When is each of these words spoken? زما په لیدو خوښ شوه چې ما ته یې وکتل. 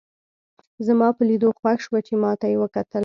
زما 0.87 1.07
په 1.17 1.23
لیدو 1.29 1.49
خوښ 1.59 1.77
شوه 1.85 1.99
چې 2.07 2.13
ما 2.23 2.31
ته 2.39 2.45
یې 2.51 2.57
وکتل. 2.61 2.99